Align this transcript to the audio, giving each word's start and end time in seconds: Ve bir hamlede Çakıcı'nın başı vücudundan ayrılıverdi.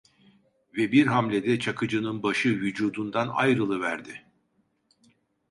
Ve 0.77 0.91
bir 0.91 1.07
hamlede 1.07 1.59
Çakıcı'nın 1.59 2.23
başı 2.23 2.49
vücudundan 2.49 3.27
ayrılıverdi. 3.27 4.25